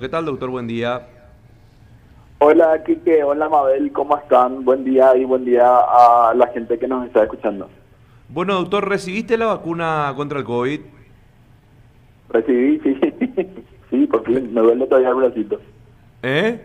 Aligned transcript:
¿Qué 0.00 0.08
tal, 0.08 0.26
doctor? 0.26 0.48
Buen 0.50 0.68
día. 0.68 1.08
Hola, 2.38 2.84
Kike. 2.84 3.24
Hola, 3.24 3.48
Mabel. 3.48 3.90
¿Cómo 3.90 4.16
están? 4.16 4.64
Buen 4.64 4.84
día 4.84 5.16
y 5.16 5.24
buen 5.24 5.44
día 5.44 5.66
a 5.66 6.32
la 6.36 6.46
gente 6.52 6.78
que 6.78 6.86
nos 6.86 7.04
está 7.04 7.24
escuchando. 7.24 7.68
Bueno, 8.28 8.54
doctor, 8.54 8.88
¿recibiste 8.88 9.36
la 9.36 9.46
vacuna 9.46 10.12
contra 10.14 10.38
el 10.38 10.44
COVID? 10.44 10.82
Recibí, 12.28 12.78
sí. 12.78 13.00
sí, 13.90 14.06
por 14.06 14.24
fin. 14.24 14.54
Me 14.54 14.60
duele 14.60 14.86
todavía 14.86 15.08
el 15.08 15.14
bracito. 15.16 15.60
¿Eh? 16.22 16.62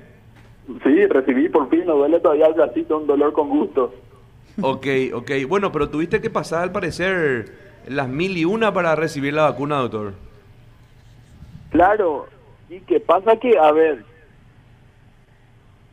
Sí, 0.84 1.05
recibí, 1.07 1.50
por 1.50 1.71
fin. 1.71 1.88
Me 1.88 1.93
duele 1.93 2.20
todavía 2.20 2.45
el 2.45 2.54
bracito. 2.54 3.00
Un 3.00 3.07
dolor 3.07 3.34
con 3.34 3.50
gusto. 3.50 3.95
Ok, 4.61 4.86
ok. 5.11 5.31
Bueno, 5.50 5.71
pero 5.71 5.89
tuviste 5.89 6.21
que 6.21 6.29
pasar, 6.29 6.61
al 6.61 6.71
parecer, 6.71 7.52
las 7.88 8.07
mil 8.07 8.38
y 8.38 8.45
una 8.45 8.71
para 8.71 8.95
recibir 8.95 9.34
la 9.34 9.50
vacuna, 9.50 9.77
doctor. 9.77 10.13
Claro, 11.71 12.27
y 12.70 12.80
qué 12.82 13.00
pasa 13.00 13.38
que, 13.38 13.57
a 13.57 13.71
ver, 13.71 14.04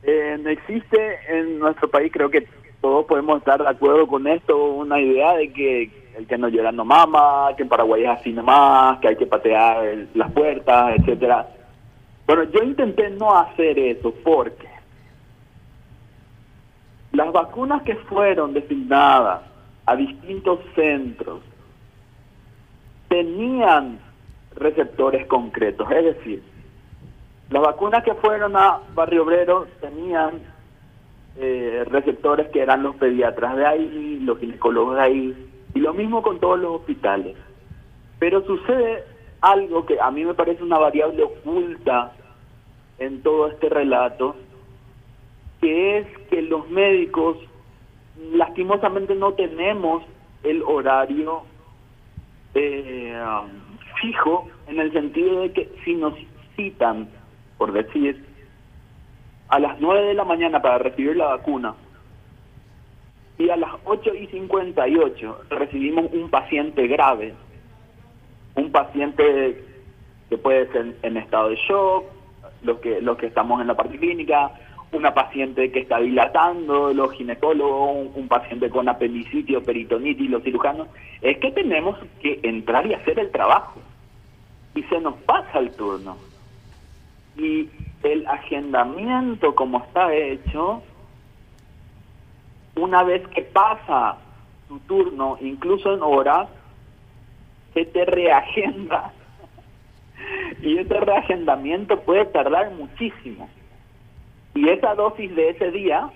existe 0.03 1.19
en 1.29 1.59
nuestro 1.59 1.91
país, 1.91 2.11
creo 2.13 2.31
que 2.31 2.47
todos 2.81 3.05
podemos 3.07 3.39
estar 3.39 3.63
de 3.63 3.69
acuerdo 3.69 4.07
con 4.07 4.27
esto, 4.27 4.57
una 4.57 4.99
idea 5.01 5.35
de 5.35 5.53
que 5.53 5.91
el 6.17 6.27
que 6.27 6.39
no 6.39 6.49
llora 6.49 6.73
no 6.73 6.85
mama, 6.85 7.51
que 7.57 7.63
en 7.63 7.69
Paraguay 7.69 8.05
es 8.05 8.11
así 8.11 8.33
nomás, 8.33 8.99
que 9.01 9.09
hay 9.09 9.17
que 9.17 9.27
patear 9.27 10.07
las 10.15 10.33
puertas, 10.33 10.95
etcétera. 10.99 11.49
Bueno, 12.27 12.45
yo 12.45 12.63
intenté 12.63 13.11
no 13.11 13.37
hacer 13.37 13.79
eso 13.79 14.15
porque 14.25 14.69
las 17.13 17.33
vacunas 17.33 17.83
que 17.83 17.97
fueron 17.97 18.55
designadas 18.55 19.43
a 19.87 19.97
distintos 19.97 20.61
centros 20.75 21.41
tenían 23.09 23.99
receptores 24.55 25.27
concretos, 25.27 25.91
es 25.91 26.05
decir, 26.17 26.43
las 27.51 27.63
vacunas 27.63 28.05
que 28.05 28.15
fueron 28.15 28.57
a 28.57 28.81
Barrio 28.95 29.25
Obrero 29.25 29.67
tenían 29.81 30.41
eh, 31.37 31.85
receptores 31.89 32.49
que 32.49 32.61
eran 32.61 32.85
los 32.85 32.95
pediatras 32.97 33.57
de 33.57 33.67
ahí, 33.67 34.21
los 34.23 34.39
ginecólogos 34.39 34.97
de 34.97 35.03
ahí, 35.03 35.51
y 35.75 35.81
lo 35.81 35.93
mismo 35.93 36.23
con 36.23 36.39
todos 36.39 36.61
los 36.61 36.77
hospitales. 36.77 37.37
Pero 38.21 38.45
sucede 38.47 39.05
algo 39.41 39.85
que 39.85 40.01
a 40.01 40.11
mí 40.13 40.25
me 40.25 40.35
parece 40.35 40.63
una 40.63 40.79
variable 40.79 41.25
oculta 41.25 42.13
en 42.99 43.21
todo 43.23 43.49
este 43.49 43.69
relato, 43.69 44.37
que 45.61 45.99
es 45.99 46.07
que 46.29 46.43
los 46.43 46.69
médicos 46.71 47.37
lastimosamente 48.33 49.15
no 49.17 49.33
tenemos 49.33 50.05
el 50.45 50.63
horario 50.63 51.43
eh, 52.55 53.21
fijo 54.01 54.49
en 54.69 54.79
el 54.79 54.93
sentido 54.93 55.41
de 55.41 55.53
que 55.53 55.73
si 55.85 55.95
nos 55.95 56.15
citan 56.57 57.09
por 57.61 57.73
decir, 57.73 58.25
a 59.51 59.59
las 59.59 59.79
9 59.81 60.07
de 60.07 60.15
la 60.15 60.25
mañana 60.25 60.63
para 60.63 60.79
recibir 60.79 61.15
la 61.15 61.27
vacuna 61.27 61.75
y 63.37 63.51
a 63.51 63.57
las 63.57 63.73
8 63.85 64.15
y 64.15 64.29
58 64.29 65.41
recibimos 65.51 66.11
un 66.11 66.31
paciente 66.31 66.87
grave, 66.87 67.35
un 68.55 68.73
paciente 68.73 69.63
que 70.31 70.39
puede 70.39 70.73
ser 70.73 70.97
en 71.03 71.19
estado 71.19 71.51
de 71.51 71.57
shock, 71.57 72.05
los 72.63 72.79
que, 72.79 73.03
los 73.03 73.19
que 73.19 73.27
estamos 73.27 73.61
en 73.61 73.67
la 73.67 73.77
parte 73.77 73.99
clínica, 73.99 74.53
una 74.93 75.13
paciente 75.13 75.71
que 75.71 75.81
está 75.81 75.99
dilatando, 75.99 76.95
los 76.95 77.13
ginecólogos, 77.13 77.91
un, 77.95 78.23
un, 78.23 78.27
paciente 78.27 78.71
con 78.71 78.89
apendicitis 78.89 79.59
peritonitis, 79.59 80.31
los 80.31 80.43
cirujanos, 80.43 80.89
es 81.21 81.37
que 81.37 81.51
tenemos 81.51 81.99
que 82.23 82.41
entrar 82.43 82.87
y 82.87 82.95
hacer 82.95 83.19
el 83.19 83.31
trabajo. 83.31 83.83
Y 84.75 84.83
se 84.85 84.99
nos 84.99 85.15
pasa 85.25 85.59
el 85.59 85.71
turno 85.73 86.30
y 87.37 87.69
el 88.03 88.27
agendamiento 88.27 89.55
como 89.55 89.79
está 89.79 90.13
hecho, 90.15 90.83
una 92.77 93.03
vez 93.03 93.27
que 93.29 93.43
pasa 93.43 94.17
tu 94.69 94.79
turno, 94.81 95.37
incluso 95.41 95.95
en 95.95 96.03
horas, 96.03 96.49
se 97.75 97.85
te 97.85 98.05
reagenda. 98.05 99.13
Y 100.63 100.77
ese 100.77 101.01
reagendamiento 101.01 101.99
puede 102.01 102.27
tardar 102.27 102.71
muchísimo. 102.73 103.49
Y 104.55 104.69
esa 104.69 104.95
dosis 104.95 105.35
de 105.35 105.49
ese 105.51 105.71
día 105.71 106.11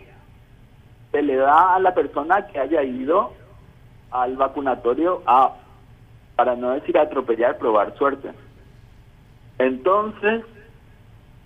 se 1.10 1.22
le 1.22 1.36
da 1.36 1.74
a 1.74 1.78
la 1.78 1.94
persona 1.94 2.46
que 2.48 2.58
haya 2.58 2.82
ido 2.82 3.32
al 4.10 4.36
vacunatorio 4.36 5.22
a, 5.26 5.54
para 6.36 6.54
no 6.54 6.70
decir 6.70 6.98
atropellar, 6.98 7.56
probar 7.56 7.96
suerte. 7.96 8.30
Entonces, 9.58 10.44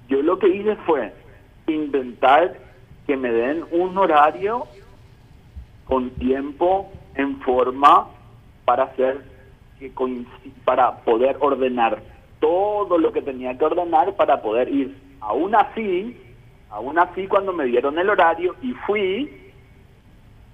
yo 0.09 0.23
lo 0.23 0.39
que 0.39 0.49
hice 0.49 0.77
fue 0.87 1.13
intentar 1.67 2.57
que 3.07 3.17
me 3.17 3.31
den 3.31 3.65
un 3.71 3.97
horario 3.97 4.67
con 5.85 6.11
tiempo, 6.11 6.91
en 7.15 7.41
forma, 7.41 8.09
para 8.65 8.85
hacer 8.85 9.23
que 9.79 9.93
para 10.65 10.99
poder 10.99 11.37
ordenar 11.41 12.03
todo 12.41 12.99
lo 12.99 13.13
que 13.13 13.23
tenía 13.23 13.57
que 13.57 13.65
ordenar 13.65 14.15
para 14.15 14.43
poder 14.43 14.69
ir. 14.69 14.97
Aún 15.21 15.55
así, 15.55 16.17
aún 16.71 16.99
así 16.99 17.27
cuando 17.27 17.53
me 17.53 17.65
dieron 17.65 17.99
el 17.99 18.11
horario 18.11 18.55
y 18.63 18.73
fui, 18.87 19.53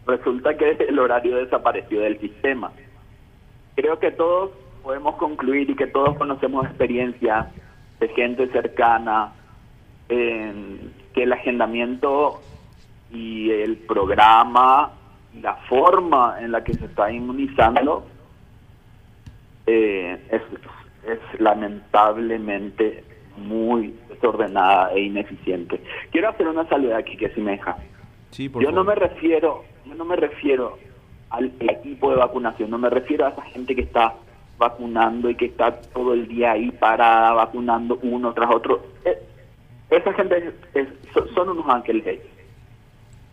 resulta 0.07 0.57
que 0.57 0.71
el 0.89 0.99
horario 0.99 1.37
desapareció 1.37 2.01
del 2.01 2.19
sistema. 2.21 2.73
Creo 3.75 3.99
que 3.99 4.13
todos 4.13 4.53
podemos 4.83 5.17
concluir 5.17 5.71
y 5.71 5.77
que 5.77 5.87
todos 5.87 6.17
conocemos 6.17 6.67
experiencias 6.67 7.49
de 7.99 8.09
gente 8.09 8.47
cercana 8.49 9.33
que 10.09 11.23
el 11.23 11.33
agendamiento 11.33 12.41
y 13.11 13.51
el 13.51 13.77
programa 13.77 14.93
y 15.35 15.41
la 15.41 15.55
forma 15.69 16.37
en 16.41 16.53
la 16.53 16.63
que 16.63 16.75
se 16.75 16.87
está 16.87 17.11
inmunizando 17.11 18.07
eh, 19.67 20.19
es, 20.31 20.43
es 21.11 21.41
lamentablemente 21.41 23.05
muy 23.37 23.95
desordenada 24.09 24.93
e 24.93 25.01
ineficiente. 25.01 25.83
Quiero 26.11 26.29
hacer 26.29 26.47
una 26.49 26.69
salida 26.69 26.99
aquí 26.99 27.17
que 27.17 27.31
si 27.31 27.41
me 27.41 27.53
deja. 27.53 27.77
yo 28.61 28.73
no 28.73 28.85
me 28.85 28.95
refiero, 28.95 29.65
yo 29.85 29.95
no 29.95 30.05
me 30.05 30.17
refiero 30.17 30.79
al 31.31 31.53
equipo 31.61 32.11
de 32.11 32.17
vacunación, 32.17 32.71
no 32.71 32.79
me 32.79 32.91
refiero 32.91 33.27
a 33.27 33.31
esa 33.31 33.43
gente 33.43 33.75
que 33.75 33.83
está 33.83 34.15
vacunando 34.57 35.29
y 35.31 35.35
que 35.35 35.47
está 35.47 35.81
todo 35.81 36.15
el 36.15 36.29
día 36.29 36.53
ahí 36.53 36.71
parada 36.71 37.33
vacunando 37.33 37.99
uno 38.03 38.33
tras 38.33 38.55
otro. 38.55 38.94
Esa 39.95 40.13
gente 40.13 40.53
son 41.35 41.51
unos 41.51 41.69
ángeles. 41.69 42.21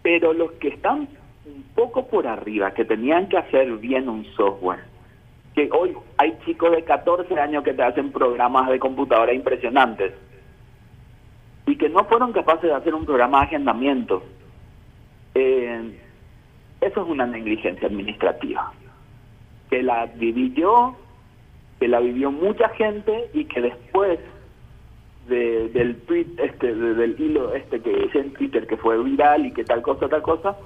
Pero 0.04 0.32
los 0.34 0.52
que 0.54 0.68
están 0.68 1.08
un 1.46 1.64
poco 1.74 2.08
por 2.08 2.28
arriba, 2.28 2.72
que 2.72 2.86
tenían 2.86 3.28
que 3.30 3.38
hacer 3.38 3.72
bien 3.78 4.08
un 4.08 4.26
software, 4.36 4.84
que 5.56 5.70
hoy 5.72 5.96
hay 6.18 6.38
chicos 6.46 6.72
de 6.72 6.84
14 6.84 7.40
años 7.40 7.64
que 7.64 7.74
te 7.74 7.82
hacen 7.82 8.12
programas 8.12 8.70
de 8.70 8.80
computadora 8.80 9.34
impresionantes 9.34 10.14
y 11.66 11.76
que 11.76 11.90
no 11.90 12.04
fueron 12.06 12.32
capaces 12.32 12.70
de 12.70 12.76
hacer 12.76 12.94
un 12.94 13.06
programa 13.06 13.40
de 13.40 13.46
agendamiento. 13.48 14.24
Eh, 15.34 16.00
eso 16.80 17.02
es 17.02 17.08
una 17.08 17.26
negligencia 17.26 17.88
administrativa, 17.88 18.72
que 19.70 19.82
la 19.82 20.06
viví 20.06 20.54
yo, 20.54 20.96
que 21.80 21.88
la 21.88 22.00
vivió 22.00 22.32
mucha 22.32 22.70
gente 22.70 23.30
y 23.34 23.46
que 23.46 23.62
después 23.62 24.20
del 25.36 25.96
tweet, 26.02 26.28
este, 26.38 26.74
del 26.74 27.20
hilo 27.20 27.54
este 27.54 27.80
que 27.82 28.06
hice 28.06 28.20
en 28.20 28.34
Twitter 28.34 28.68
que 28.68 28.78
fue 28.78 29.02
viral 29.04 29.46
y 29.46 29.52
que 29.52 29.64
tal 29.64 29.82
cosa, 29.82 30.08
tal 30.08 30.22
cosa, 30.22 30.58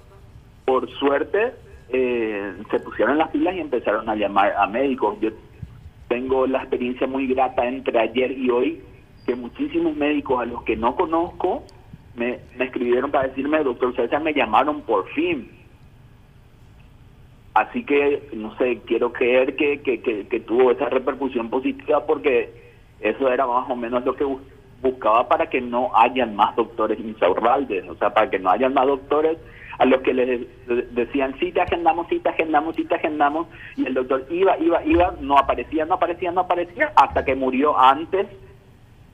por 0.66 0.90
suerte 0.92 1.54
eh, 1.90 2.54
se 2.72 2.80
pusieron 2.80 3.18
las 3.18 3.30
pilas 3.30 3.56
y 3.56 3.60
empezaron 3.60 4.10
a 4.10 4.16
llamar 4.16 4.54
a 4.58 4.68
médicos. 4.68 5.18
Yo 5.22 5.30
tengo 6.08 6.48
la 6.48 6.60
experiencia 6.60 7.08
muy 7.08 7.28
grata 7.28 7.66
entre 7.66 8.00
ayer 8.00 8.32
y 8.38 8.50
hoy 8.50 8.82
que 9.26 9.36
muchísimos 9.36 9.96
médicos 9.96 10.42
a 10.42 10.46
los 10.46 10.64
que 10.64 10.76
no 10.76 10.96
conozco 10.96 11.64
me, 12.16 12.40
me 12.58 12.66
escribieron 12.66 13.12
para 13.12 13.28
decirme, 13.28 13.64
doctor 13.64 13.96
César, 13.96 14.22
me 14.22 14.34
llamaron 14.34 14.82
por 14.82 15.08
fin. 15.10 15.50
Así 17.54 17.84
que, 17.86 18.30
no 18.34 18.56
sé, 18.58 18.82
quiero 18.86 19.14
creer 19.14 19.56
que, 19.56 19.82
que, 19.82 20.02
que 20.02 20.40
tuvo 20.42 20.72
esa 20.72 20.90
repercusión 20.90 21.50
positiva 21.50 22.06
porque 22.06 22.54
eso 23.00 23.32
era 23.32 23.48
más 23.48 23.70
o 23.70 23.76
menos 23.76 24.04
lo 24.04 24.16
que 24.16 24.26
buscaba 24.86 25.28
para 25.28 25.50
que 25.50 25.62
no 25.62 25.92
hayan 25.96 26.36
más 26.36 26.56
doctores 26.56 27.00
insaurraldes, 27.00 27.88
o 27.90 27.96
sea, 27.96 28.14
para 28.14 28.30
que 28.30 28.40
no 28.40 28.50
hayan 28.50 28.74
más 28.74 28.86
doctores 28.86 29.38
a 29.78 29.86
los 29.86 30.02
que 30.02 30.14
les 30.14 30.48
decían, 30.94 31.36
sí, 31.40 31.52
te 31.52 31.62
agendamos, 31.62 32.08
sí, 32.08 32.20
te 32.20 32.30
agendamos, 32.30 32.76
sí, 32.76 32.86
te 32.86 32.96
agendamos, 32.96 33.48
y 33.76 33.86
el 33.86 33.94
doctor 33.94 34.26
iba, 34.30 34.58
iba, 34.58 34.84
iba, 34.86 35.14
no 35.20 35.38
aparecía, 35.38 35.86
no 35.86 35.96
aparecía, 35.96 36.32
no 36.32 36.42
aparecía, 36.42 36.94
hasta 36.96 37.26
que 37.26 37.36
murió 37.36 37.78
antes 37.78 38.28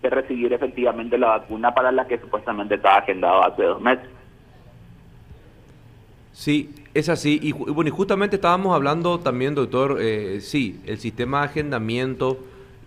de 0.01 0.09
recibir 0.09 0.53
efectivamente 0.53 1.17
la 1.17 1.29
vacuna 1.29 1.73
para 1.73 1.91
la 1.91 2.05
que 2.07 2.19
supuestamente 2.19 2.75
estaba 2.75 2.97
agendado 2.97 3.43
hace 3.43 3.63
dos 3.63 3.81
meses. 3.81 4.07
Sí, 6.33 6.69
es 6.93 7.09
así. 7.09 7.39
Y, 7.41 7.51
bueno, 7.51 7.87
y 7.87 7.91
justamente 7.91 8.35
estábamos 8.37 8.75
hablando 8.75 9.19
también, 9.19 9.55
doctor, 9.55 9.97
eh, 9.99 10.41
sí, 10.41 10.81
el 10.85 10.97
sistema 10.97 11.39
de 11.39 11.45
agendamiento 11.45 12.37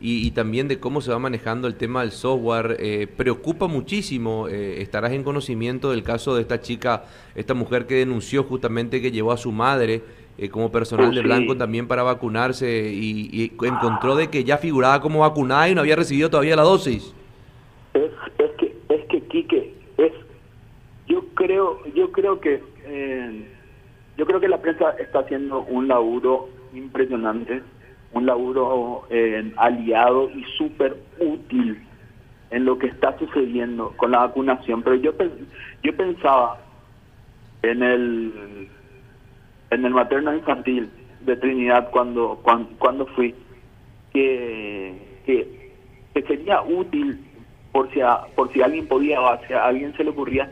y, 0.07 0.31
también 0.33 0.69
de 0.69 0.79
cómo 0.79 1.01
se 1.01 1.11
va 1.11 1.19
manejando 1.19 1.67
el 1.67 1.77
tema 1.77 2.03
del 2.03 2.11
software. 2.11 2.77
Eh, 2.79 3.07
preocupa 3.07 3.69
muchísimo, 3.69 4.49
eh, 4.49 4.83
estarás 4.83 5.13
en 5.13 5.23
conocimiento 5.23 5.91
del 5.91 6.03
caso 6.03 6.35
de 6.35 6.43
esta 6.43 6.61
chica, 6.61 7.05
esta 7.35 7.55
mujer 7.55 7.87
que 7.87 7.95
denunció 7.95 8.43
justamente 8.43 9.01
que 9.01 9.11
llevó 9.11 9.33
a 9.33 9.39
su 9.39 9.51
madre 9.51 10.03
eh, 10.37 10.51
como 10.51 10.71
personal 10.71 11.15
de 11.15 11.23
blanco 11.23 11.57
también 11.57 11.89
para 11.89 12.03
vacunarse 12.03 12.93
y, 12.93 13.51
encontró 13.63 14.15
de 14.15 14.29
que 14.29 14.45
ya 14.45 14.59
figuraba 14.59 15.01
como 15.01 15.21
vacunada 15.21 15.71
y 15.71 15.75
no 15.75 15.81
había 15.81 15.97
recibido 15.97 16.29
todavía 16.29 16.55
la 16.55 16.65
dosis. 16.65 17.15
Es, 17.95 18.11
es 18.37 18.51
que, 18.59 18.77
es 18.91 19.07
que 19.07 19.23
Quique, 19.23 19.73
es, 19.97 20.13
yo 21.09 21.25
creo, 21.33 21.83
yo 21.95 22.13
creo 22.13 22.41
que, 22.41 22.61
yo 24.19 24.27
creo 24.27 24.39
que 24.39 24.49
la 24.49 24.61
prensa 24.61 24.91
está 25.01 25.21
haciendo 25.21 25.61
un 25.63 25.89
laburo 25.89 26.51
impresionante 26.75 27.63
un 28.15 28.27
laburo 28.27 29.07
eh, 29.11 29.53
aliado 29.57 30.31
y 30.31 30.45
súper 30.57 30.97
útil 31.19 31.83
en 32.51 32.65
lo 32.65 32.79
que 32.79 32.87
está 32.87 33.19
sucediendo 33.19 33.93
con 33.97 34.13
la 34.13 34.21
vacunación. 34.21 34.83
Pero 34.83 34.97
yo 34.97 35.13
yo 35.83 35.97
pensaba 35.97 36.59
en 37.63 37.83
el 37.83 38.69
en 39.71 39.85
el 39.85 39.93
materno 39.93 40.35
infantil 40.35 40.89
de 41.23 41.37
Trinidad 41.37 41.91
cuando 41.91 42.41
cuando, 42.43 43.07
fui 43.07 43.35
que, 44.13 45.21
que, 45.27 46.23
sería 46.23 46.63
útil 46.63 47.19
por 47.73 47.91
si 47.93 48.01
por 48.37 48.53
si 48.53 48.63
alguien 48.63 48.87
podía 48.87 49.21
o 49.21 49.27
a 49.27 49.41
alguien 49.65 49.97
se 49.97 50.05
le 50.05 50.11
ocurría 50.11 50.49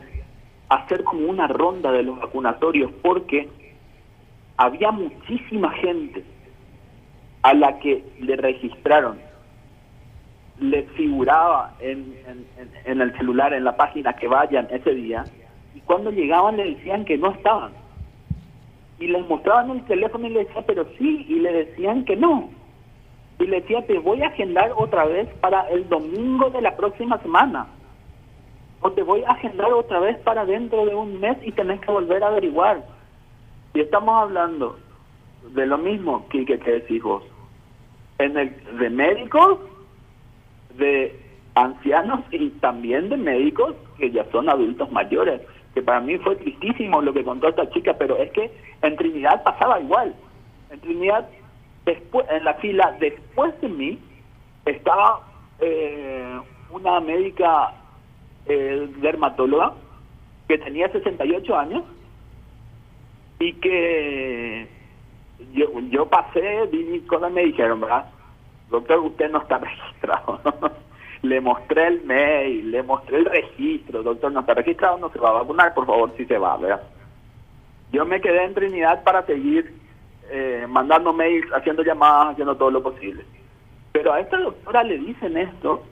hacer 0.67 1.03
como 1.03 1.29
una 1.29 1.47
ronda 1.47 1.91
de 1.91 2.03
los 2.03 2.19
vacunatorios 2.19 2.91
porque 3.01 3.47
había 4.57 4.91
muchísima 4.91 5.71
gente 5.71 6.23
a 7.43 7.53
la 7.53 7.77
que 7.79 8.03
le 8.19 8.35
registraron 8.37 9.19
le 10.59 10.83
figuraba 10.95 11.73
en, 11.79 12.15
en, 12.85 13.01
el 13.01 13.17
celular, 13.17 13.53
en 13.53 13.63
la 13.63 13.75
página 13.75 14.13
que 14.13 14.27
vayan 14.27 14.67
ese 14.71 14.93
día, 14.93 15.25
y 15.75 15.79
cuando 15.81 16.11
llegaban 16.11 16.57
le 16.57 16.75
decían 16.75 17.05
que 17.05 17.17
no 17.17 17.31
estaban. 17.31 17.73
Y 18.99 19.07
les 19.07 19.27
mostraban 19.27 19.71
el 19.71 19.83
teléfono 19.85 20.27
y 20.27 20.29
le 20.29 20.45
decían, 20.45 20.63
pero 20.65 20.85
sí, 20.97 21.25
y 21.27 21.39
le 21.39 21.51
decían 21.51 22.05
que 22.05 22.15
no. 22.15 22.49
Y 23.39 23.47
le 23.47 23.61
decía, 23.61 23.85
te 23.85 23.97
voy 23.99 24.21
a 24.21 24.27
agendar 24.27 24.71
otra 24.77 25.05
vez 25.05 25.27
para 25.41 25.67
el 25.69 25.89
domingo 25.89 26.49
de 26.51 26.61
la 26.61 26.77
próxima 26.77 27.17
semana. 27.17 27.67
O 28.81 28.91
te 28.91 29.01
voy 29.01 29.23
a 29.23 29.31
agendar 29.31 29.73
otra 29.73 29.99
vez 29.99 30.17
para 30.19 30.45
dentro 30.45 30.85
de 30.85 30.93
un 30.93 31.19
mes 31.19 31.37
y 31.41 31.51
tenés 31.51 31.81
que 31.81 31.91
volver 31.91 32.23
a 32.23 32.27
averiguar. 32.27 32.85
Y 33.73 33.81
estamos 33.81 34.15
hablando 34.15 34.77
de 35.53 35.65
lo 35.65 35.77
mismo 35.79 36.27
que, 36.29 36.45
que, 36.45 36.59
que 36.59 36.71
decís 36.71 37.01
vos 37.01 37.23
en 38.19 38.37
el 38.37 38.77
de 38.77 38.89
médicos, 38.89 39.59
de 40.77 41.19
ancianos 41.55 42.21
y 42.31 42.49
también 42.49 43.09
de 43.09 43.17
médicos 43.17 43.75
que 43.97 44.11
ya 44.11 44.25
son 44.31 44.49
adultos 44.49 44.91
mayores, 44.91 45.41
que 45.73 45.81
para 45.81 46.01
mí 46.01 46.17
fue 46.17 46.35
tristísimo 46.35 47.01
lo 47.01 47.13
que 47.13 47.23
contó 47.23 47.47
esta 47.47 47.69
chica, 47.71 47.93
pero 47.97 48.17
es 48.17 48.31
que 48.31 48.51
en 48.81 48.95
Trinidad 48.95 49.43
pasaba 49.43 49.79
igual. 49.79 50.15
En 50.69 50.79
Trinidad, 50.79 51.27
después, 51.85 52.25
en 52.29 52.43
la 52.43 52.53
fila 52.55 52.95
después 52.99 53.59
de 53.61 53.69
mí, 53.69 53.99
estaba 54.65 55.21
eh, 55.59 56.39
una 56.71 56.99
médica 56.99 57.73
eh, 58.45 58.89
dermatóloga 58.97 59.73
que 60.47 60.57
tenía 60.57 60.91
68 60.91 61.57
años 61.57 61.83
y 63.39 63.53
que 63.53 64.67
yo, 65.53 65.79
yo 65.89 66.07
pasé, 66.07 66.65
vi 66.71 66.83
mis 66.83 67.03
cosas, 67.03 67.31
me 67.31 67.45
dijeron, 67.45 67.81
¿verdad? 67.81 68.05
Doctor, 68.69 68.99
usted 68.99 69.29
no 69.29 69.41
está 69.41 69.57
registrado. 69.59 70.41
le 71.21 71.39
mostré 71.39 71.87
el 71.87 72.03
mail, 72.03 72.71
le 72.71 72.83
mostré 72.83 73.17
el 73.17 73.25
registro, 73.25 74.03
doctor, 74.03 74.31
no 74.31 74.41
está 74.41 74.55
registrado, 74.55 74.97
no 74.97 75.09
se 75.09 75.19
va 75.19 75.29
a 75.29 75.43
vacunar, 75.43 75.73
por 75.73 75.85
favor, 75.85 76.11
si 76.17 76.25
se 76.25 76.37
va, 76.37 76.57
¿verdad? 76.57 76.83
Yo 77.91 78.05
me 78.05 78.19
quedé 78.19 78.43
en 78.43 78.53
Trinidad 78.53 79.03
para 79.03 79.25
seguir 79.25 79.73
eh, 80.29 80.65
mandando 80.67 81.13
mails, 81.13 81.47
haciendo 81.53 81.83
llamadas, 81.83 82.33
haciendo 82.33 82.57
todo 82.57 82.71
lo 82.71 82.83
posible. 82.83 83.23
Pero 83.91 84.11
a 84.11 84.19
esta 84.19 84.37
doctora 84.37 84.83
le 84.83 84.97
dicen 84.97 85.37
esto 85.37 85.83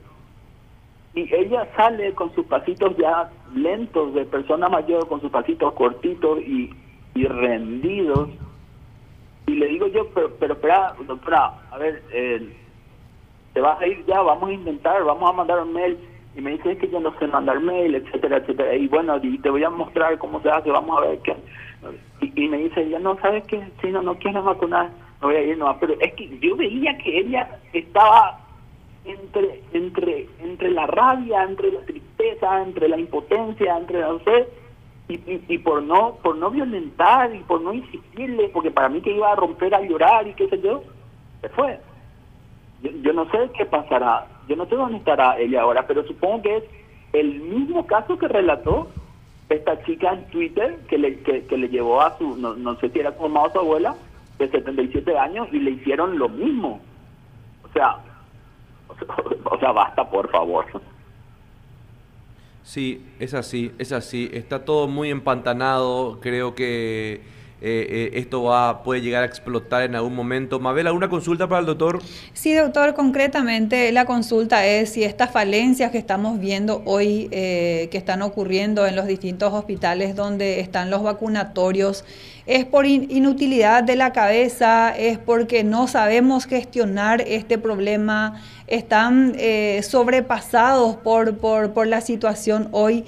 y 1.14 1.32
ella 1.32 1.68
sale 1.76 2.12
con 2.14 2.34
sus 2.34 2.46
pasitos 2.46 2.96
ya 2.96 3.30
lentos 3.54 4.14
de 4.14 4.24
persona 4.24 4.68
mayor, 4.68 5.06
con 5.08 5.20
sus 5.20 5.30
pasitos 5.30 5.72
cortitos 5.74 6.40
y, 6.40 6.74
y 7.14 7.24
rendidos 7.26 8.30
y 9.52 9.56
le 9.56 9.66
digo 9.66 9.86
yo, 9.88 10.08
pero, 10.14 10.30
pero 10.38 10.54
espera, 10.54 10.94
doctora, 11.06 11.52
a 11.70 11.78
ver, 11.78 12.02
eh, 12.12 12.56
te 13.52 13.60
vas 13.60 13.80
a 13.80 13.86
ir 13.86 14.04
ya, 14.06 14.22
vamos 14.22 14.48
a 14.48 14.52
intentar, 14.52 15.04
vamos 15.04 15.28
a 15.28 15.32
mandar 15.34 15.60
un 15.60 15.72
mail. 15.74 15.98
Y 16.34 16.40
me 16.40 16.52
dice, 16.52 16.72
es 16.72 16.78
que 16.78 16.88
yo 16.88 16.98
no 17.00 17.12
sé 17.18 17.26
mandar 17.26 17.60
mail, 17.60 17.94
etcétera, 17.94 18.38
etcétera. 18.38 18.74
Y 18.74 18.88
bueno, 18.88 19.18
y 19.22 19.38
te 19.38 19.50
voy 19.50 19.62
a 19.64 19.70
mostrar 19.70 20.16
cómo 20.16 20.40
se 20.40 20.48
hace, 20.48 20.70
vamos 20.70 20.96
a 20.96 21.06
ver 21.06 21.18
qué. 21.18 21.36
Y, 22.20 22.48
me 22.48 22.56
dice, 22.56 22.88
ya 22.88 22.98
no, 22.98 23.18
¿sabes 23.20 23.44
qué? 23.46 23.62
Si 23.82 23.88
no, 23.88 24.00
no 24.00 24.14
quiero 24.14 24.42
vacunar, 24.42 24.88
no 25.20 25.28
voy 25.28 25.36
a 25.36 25.42
ir, 25.42 25.58
no. 25.58 25.76
Pero 25.78 25.94
es 26.00 26.14
que 26.14 26.38
yo 26.38 26.56
veía 26.56 26.96
que 26.96 27.18
ella 27.18 27.60
estaba 27.74 28.38
entre 29.04 29.60
entre 29.72 30.28
entre 30.40 30.70
la 30.70 30.86
rabia, 30.86 31.42
entre 31.42 31.72
la 31.72 31.80
tristeza, 31.80 32.62
entre 32.62 32.88
la 32.88 32.98
impotencia, 32.98 33.76
entre 33.76 34.00
la 34.00 34.18
sé, 34.24 34.48
y, 35.48 35.58
por 35.58 35.82
no 35.82 36.16
por 36.22 36.36
no 36.36 36.50
violentar 36.50 37.34
y 37.34 37.40
por 37.40 37.60
no 37.60 37.72
insistirle, 37.72 38.48
porque 38.48 38.70
para 38.70 38.88
mí 38.88 39.00
que 39.00 39.14
iba 39.14 39.32
a 39.32 39.36
romper 39.36 39.74
a 39.74 39.80
llorar 39.80 40.26
y 40.26 40.34
qué 40.34 40.48
sé 40.48 40.60
yo, 40.60 40.82
se 41.40 41.48
fue. 41.50 41.78
Yo, 42.82 43.12
no 43.12 43.30
sé 43.30 43.50
qué 43.56 43.64
pasará, 43.64 44.26
yo 44.48 44.56
no 44.56 44.66
sé 44.66 44.74
dónde 44.74 44.98
estará 44.98 45.38
ella 45.38 45.62
ahora, 45.62 45.86
pero 45.86 46.04
supongo 46.04 46.42
que 46.42 46.56
es 46.56 46.64
el 47.12 47.40
mismo 47.40 47.86
caso 47.86 48.18
que 48.18 48.26
relató 48.26 48.88
esta 49.48 49.82
chica 49.84 50.12
en 50.12 50.24
Twitter 50.30 50.78
que 50.88 50.98
le, 50.98 51.20
que, 51.20 51.56
le 51.56 51.68
llevó 51.68 52.00
a 52.00 52.16
su, 52.18 52.36
no, 52.36 52.54
no 52.54 52.74
sé 52.76 52.88
si 52.88 52.98
era 52.98 53.14
su 53.14 53.22
mamá 53.22 53.42
o 53.42 53.52
su 53.52 53.58
abuela, 53.58 53.94
de 54.38 54.50
77 54.50 55.16
años 55.16 55.48
y 55.52 55.58
le 55.58 55.72
hicieron 55.72 56.18
lo 56.18 56.28
mismo. 56.28 56.80
O 57.64 57.72
sea, 57.72 57.98
o 59.44 59.58
sea, 59.58 59.72
basta 59.72 60.08
por 60.08 60.28
favor. 60.30 60.66
Sí, 62.64 63.04
es 63.18 63.34
así, 63.34 63.72
es 63.78 63.92
así. 63.92 64.30
Está 64.32 64.64
todo 64.64 64.88
muy 64.88 65.10
empantanado. 65.10 66.20
Creo 66.20 66.54
que 66.54 67.22
eh, 67.64 68.10
eh, 68.14 68.18
esto 68.18 68.42
va, 68.42 68.82
puede 68.82 69.02
llegar 69.02 69.22
a 69.22 69.26
explotar 69.26 69.84
en 69.84 69.94
algún 69.94 70.16
momento. 70.16 70.58
Mabel, 70.58 70.88
¿alguna 70.88 71.08
consulta 71.08 71.48
para 71.48 71.60
el 71.60 71.66
doctor? 71.66 72.02
Sí, 72.32 72.52
doctor, 72.54 72.92
concretamente 72.94 73.92
la 73.92 74.04
consulta 74.04 74.66
es 74.66 74.90
si 74.90 75.04
estas 75.04 75.30
falencias 75.30 75.92
que 75.92 75.98
estamos 75.98 76.40
viendo 76.40 76.82
hoy, 76.86 77.28
eh, 77.30 77.88
que 77.92 77.98
están 77.98 78.22
ocurriendo 78.22 78.84
en 78.84 78.96
los 78.96 79.06
distintos 79.06 79.52
hospitales 79.52 80.16
donde 80.16 80.58
están 80.58 80.90
los 80.90 81.04
vacunatorios, 81.04 82.04
es 82.46 82.64
por 82.64 82.84
inutilidad 82.84 83.84
de 83.84 83.94
la 83.94 84.12
cabeza, 84.12 84.92
es 84.98 85.18
porque 85.18 85.62
no 85.62 85.86
sabemos 85.86 86.46
gestionar 86.46 87.20
este 87.20 87.58
problema, 87.58 88.42
están 88.66 89.36
sobrepasados 89.82 90.96
por, 90.96 91.36
por, 91.36 91.72
por, 91.72 91.86
la 91.86 92.00
situación 92.00 92.68
hoy 92.72 93.04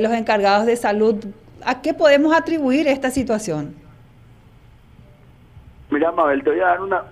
los 0.00 0.12
encargados 0.12 0.66
de 0.66 0.74
salud. 0.74 1.24
¿A 1.64 1.82
qué 1.82 1.94
podemos 1.94 2.34
atribuir 2.34 2.88
esta 2.88 3.12
situación? 3.12 3.85
Mira, 5.90 6.12
Mabel, 6.12 6.42
te 6.42 6.50
voy 6.50 6.60
a 6.60 6.66
dar 6.66 6.82
una, 6.82 7.04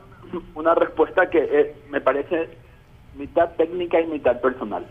una 0.55 0.75
respuesta 0.75 1.31
que 1.31 1.39
eh, 1.39 1.75
me 1.91 2.01
parece 2.01 2.49
mitad 3.17 3.51
técnica 3.57 4.01
y 4.01 4.07
mitad 4.07 4.41
personal. 4.41 4.85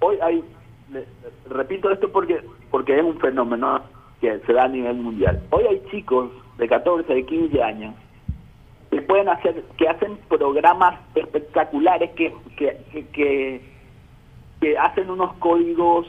hoy 0.00 0.18
hay 0.22 0.44
repito 1.48 1.90
esto 1.90 2.10
porque 2.12 2.40
porque 2.70 2.96
es 2.96 3.02
un 3.02 3.18
fenómeno 3.18 3.80
que 4.20 4.38
se 4.40 4.52
da 4.52 4.64
a 4.64 4.68
nivel 4.68 4.96
mundial. 4.96 5.42
Hoy 5.50 5.64
hay 5.64 5.82
chicos 5.90 6.30
de 6.58 6.68
14, 6.68 7.12
de 7.12 7.24
15 7.24 7.62
años 7.62 7.94
que 8.90 9.02
pueden 9.02 9.28
hacer, 9.28 9.62
que 9.76 9.88
hacen 9.88 10.16
programas 10.28 11.00
espectaculares, 11.14 12.10
que 12.12 12.32
que, 12.56 12.76
que, 13.12 13.60
que 14.60 14.78
hacen 14.78 15.10
unos 15.10 15.34
códigos 15.34 16.06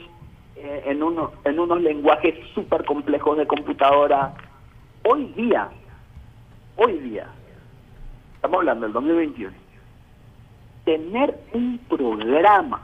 eh, 0.60 0.84
en 0.86 1.04
unos 1.04 1.30
en 1.46 1.60
unos 1.60 1.80
lenguajes 1.82 2.34
súper 2.56 2.84
complejos 2.84 3.38
de 3.38 3.46
computadora. 3.46 4.34
Hoy 5.04 5.26
día, 5.36 5.70
hoy 6.78 6.98
día, 6.98 7.28
estamos 8.34 8.58
hablando 8.60 8.88
del 8.88 8.94
2021, 8.94 9.54
tener 10.84 11.40
un 11.54 11.78
programa 11.88 12.82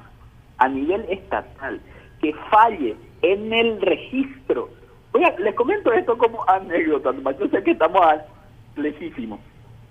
a 0.59 0.67
nivel 0.67 1.03
estatal 1.09 1.81
que 2.21 2.35
falle 2.51 2.95
en 3.23 3.51
el 3.51 3.81
registro. 3.81 4.69
Oiga, 5.13 5.33
les 5.39 5.55
comento 5.55 5.91
esto 5.91 6.15
como 6.15 6.47
anécdota, 6.47 7.11
yo 7.39 7.47
sé 7.47 7.63
que 7.63 7.71
estamos 7.71 8.01
lejísimos, 8.75 9.39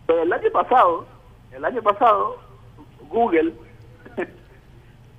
pero 0.07 0.23
el 0.23 0.33
año 0.33 0.51
pasado, 0.53 1.05
el 1.51 1.65
año 1.65 1.83
pasado, 1.83 2.37
Google 3.09 3.53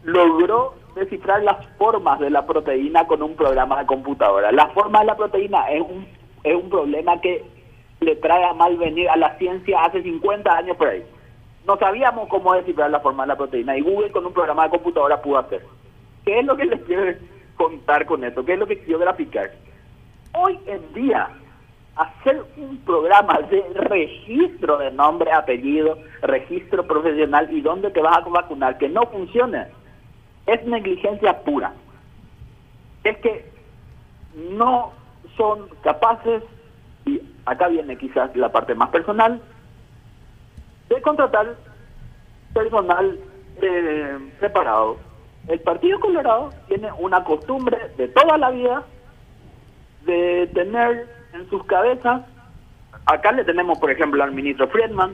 logró 0.04 0.76
descifrar 0.96 1.44
las 1.44 1.66
formas 1.78 2.20
de 2.20 2.30
la 2.30 2.46
proteína 2.46 3.06
con 3.08 3.22
un 3.22 3.36
programa 3.36 3.80
de 3.80 3.86
computadora. 3.86 4.52
La 4.52 4.68
forma 4.70 5.00
de 5.00 5.06
la 5.06 5.16
proteína 5.16 5.70
es 5.70 5.82
un, 5.82 6.08
es 6.44 6.56
un 6.56 6.70
problema 6.70 7.20
que 7.22 7.44
le 8.00 8.16
trae 8.18 8.44
a 8.44 8.54
mal 8.54 8.78
venir 8.78 9.10
a 9.10 9.16
la 9.16 9.38
ciencia 9.38 9.84
hace 9.84 10.04
50 10.04 10.52
años 10.52 10.78
por 10.78 10.88
ahí. 10.88 11.04
No 11.66 11.78
sabíamos 11.78 12.28
cómo 12.28 12.54
descifrar 12.54 12.92
la 12.92 13.00
forma 13.00 13.24
de 13.24 13.28
la 13.28 13.38
proteína 13.38 13.78
y 13.78 13.82
Google 13.82 14.12
con 14.12 14.26
un 14.26 14.34
programa 14.34 14.66
de 14.66 14.72
computadora 14.72 15.22
pudo 15.22 15.38
hacer. 15.38 15.62
¿Qué 16.26 16.40
es 16.40 16.46
lo 16.46 16.56
que 16.56 16.66
les 16.66 16.82
quiero 16.82 17.18
contar 17.56 18.06
con 18.06 18.24
esto? 18.24 18.44
¿Qué 18.44 18.54
es 18.54 18.60
lo 18.60 18.68
que 18.68 18.80
quiero 18.80 19.00
graficar? 19.00 19.52
Hoy 20.34 20.60
en 20.66 20.94
día, 20.94 21.30
hacer 21.96 22.44
un 22.58 22.78
programa 22.80 23.40
de 23.50 23.64
registro 23.76 24.78
de 24.78 24.92
nombre, 24.92 25.32
apellido, 25.32 25.98
registro 26.22 26.86
profesional 26.86 27.48
y 27.52 27.62
dónde 27.62 27.92
te 27.92 28.02
vas 28.02 28.18
a 28.18 28.30
vacunar 28.30 28.78
que 28.78 28.90
no 28.90 29.04
funcione, 29.04 29.68
es 30.46 30.66
negligencia 30.66 31.44
pura. 31.44 31.74
Es 33.04 33.18
que 33.18 33.52
no 34.36 34.92
son 35.38 35.68
capaces, 35.84 36.44
y 37.06 37.22
acá 37.46 37.68
viene 37.68 37.98
quizás 37.98 38.36
la 38.36 38.52
parte 38.52 38.76
más 38.76 38.90
personal, 38.90 39.42
de 40.90 41.02
contratar 41.02 41.56
personal 42.54 43.20
eh, 43.62 44.18
preparado. 44.40 44.98
El 45.48 45.60
Partido 45.60 46.00
Colorado 46.00 46.52
tiene 46.68 46.92
una 46.94 47.24
costumbre 47.24 47.78
de 47.98 48.08
toda 48.08 48.38
la 48.38 48.52
vida 48.52 48.84
de 50.06 50.50
tener 50.54 51.08
en 51.34 51.50
sus 51.50 51.64
cabezas, 51.66 52.22
acá 53.06 53.32
le 53.32 53.44
tenemos 53.44 53.80
por 53.80 53.92
ejemplo 53.92 54.24
al 54.24 54.32
ministro 54.32 54.68
Friedman, 54.68 55.14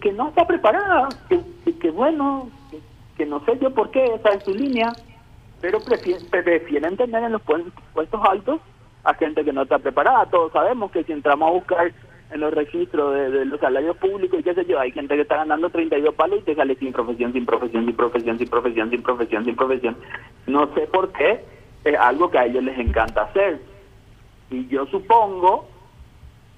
que, 0.00 0.12
no 0.12 0.28
está 0.28 0.46
preparada, 0.46 1.08
que, 1.28 1.90
bueno, 1.90 2.48
no 3.26 3.44
sé 3.44 3.58
yo 3.60 3.70
por 3.70 3.90
qué, 3.90 4.04
esa 4.04 4.30
es 4.30 4.44
su 4.44 4.54
línea, 4.54 4.92
pero 5.60 5.78
prefieren, 5.80 6.96
tener 6.96 7.24
en 7.24 7.32
los 7.32 7.42
puestos 7.42 8.20
altos 8.28 8.60
a 9.04 9.14
gente 9.14 9.44
que 9.44 9.52
no 9.52 9.62
está 9.62 9.78
preparada. 9.78 10.26
Todos 10.26 10.52
sabemos 10.52 10.90
que 10.90 11.04
si 11.04 11.12
entramos 11.12 11.48
a 11.48 11.52
buscar 11.52 11.92
en 12.32 12.40
los 12.40 12.52
registros 12.52 13.14
de, 13.14 13.44
los 13.44 13.60
salarios 13.60 13.96
públicos 13.98 14.40
y 14.40 14.42
qué 14.42 14.54
sé 14.54 14.64
yo, 14.64 14.80
hay 14.80 14.90
gente 14.90 15.14
que 15.14 15.22
está 15.22 15.36
ganando 15.36 15.70
32 15.70 16.14
palos 16.14 16.40
y 16.40 16.42
te 16.42 16.54
sale 16.54 16.74
sin 16.76 16.92
profesión, 16.92 17.32
sin 17.32 17.44
profesión, 17.44 17.84
sin 17.86 17.96
profesión, 17.96 18.38
sin 18.38 18.48
profesión, 18.48 18.90
sin 18.90 19.02
profesión, 19.02 19.44
sin 19.44 19.56
profesión. 19.56 19.96
No 20.46 20.72
sé 20.74 20.86
por 20.86 21.12
qué, 21.12 21.44
es 21.84 21.98
algo 21.98 22.30
que 22.30 22.38
a 22.38 22.46
ellos 22.46 22.64
les 22.64 22.78
encanta 22.78 23.22
hacer. 23.22 23.60
Y 24.50 24.66
yo 24.68 24.86
supongo 24.86 25.68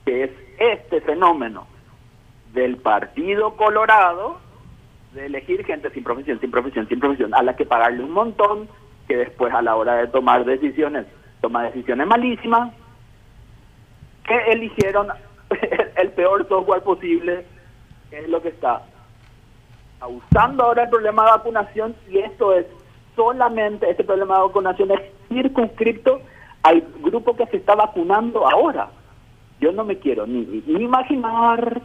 que 0.04 0.24
es 0.24 0.30
este 0.58 1.00
fenómeno 1.00 1.66
del 2.52 2.76
Partido 2.76 3.56
Colorado 3.56 4.43
de 5.14 5.26
elegir 5.26 5.64
gente 5.64 5.90
sin 5.90 6.02
profesión, 6.02 6.40
sin 6.40 6.50
profesión, 6.50 6.88
sin 6.88 7.00
profesión, 7.00 7.34
a 7.34 7.42
la 7.42 7.54
que 7.54 7.64
pagarle 7.64 8.02
un 8.02 8.10
montón, 8.10 8.68
que 9.06 9.16
después 9.16 9.52
a 9.54 9.62
la 9.62 9.76
hora 9.76 9.96
de 9.96 10.08
tomar 10.08 10.44
decisiones, 10.44 11.06
toma 11.40 11.62
decisiones 11.64 12.06
malísimas, 12.06 12.72
que 14.26 14.36
eligieron 14.52 15.08
el 15.96 16.10
peor 16.10 16.46
software 16.48 16.82
posible, 16.82 17.46
que 18.10 18.20
es 18.20 18.28
lo 18.28 18.42
que 18.42 18.48
está 18.48 18.82
usando 20.06 20.64
ahora 20.64 20.84
el 20.84 20.90
problema 20.90 21.24
de 21.24 21.30
vacunación, 21.30 21.94
y 22.10 22.18
esto 22.18 22.52
es 22.52 22.66
solamente, 23.14 23.88
este 23.88 24.04
problema 24.04 24.36
de 24.36 24.42
vacunación 24.42 24.90
es 24.90 25.00
circunscripto 25.28 26.20
al 26.64 26.82
grupo 27.00 27.36
que 27.36 27.46
se 27.46 27.58
está 27.58 27.74
vacunando 27.74 28.48
ahora. 28.48 28.88
Yo 29.60 29.70
no 29.70 29.84
me 29.84 29.98
quiero 29.98 30.26
ni, 30.26 30.44
ni 30.66 30.82
imaginar 30.82 31.80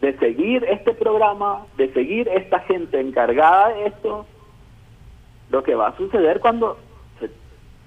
de 0.00 0.16
seguir 0.18 0.64
este 0.64 0.94
programa, 0.94 1.66
de 1.76 1.92
seguir 1.92 2.28
esta 2.28 2.60
gente 2.60 3.00
encargada 3.00 3.70
de 3.74 3.86
esto, 3.86 4.26
lo 5.50 5.62
que 5.62 5.74
va 5.74 5.88
a 5.88 5.96
suceder 5.96 6.40
cuando 6.40 6.78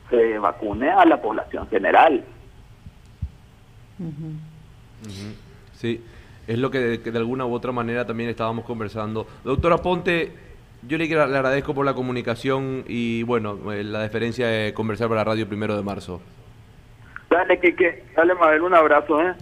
se, 0.09 0.39
vacune 0.39 0.89
a 0.89 1.05
la 1.05 1.21
población 1.21 1.67
general. 1.69 2.23
Sí, 5.73 6.03
es 6.47 6.57
lo 6.59 6.69
que 6.69 6.79
de, 6.79 7.17
alguna 7.17 7.45
u 7.45 7.53
otra 7.53 7.71
manera 7.71 8.05
también 8.05 8.29
estábamos 8.29 8.65
conversando. 8.65 9.25
Doctora 9.43 9.77
Ponte, 9.77 10.33
yo 10.87 10.97
le, 10.97 11.07
le 11.07 11.21
agradezco 11.21 11.73
por 11.73 11.85
la 11.85 11.93
comunicación 11.93 12.83
y 12.87 13.23
bueno, 13.23 13.71
eh, 13.71 13.83
la 13.83 14.01
deferencia 14.01 14.47
de 14.47 14.73
conversar 14.73 15.07
para 15.07 15.21
la 15.21 15.25
radio 15.25 15.47
primero 15.47 15.77
de 15.77 15.83
marzo. 15.83 16.21
Dale, 17.29 17.59
que 17.59 18.03
Dale, 18.13 18.35
Mabel, 18.35 18.61
un 18.61 18.73
abrazo, 18.73 19.21
¿eh? 19.21 19.33